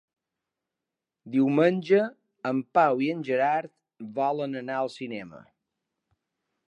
Diumenge 1.35 1.99
en 2.51 2.63
Pau 2.79 3.03
i 3.09 3.11
en 3.17 3.21
Gerard 3.29 3.71
volen 4.17 4.59
anar 4.63 4.79
al 4.81 4.91
cinema. 4.99 5.45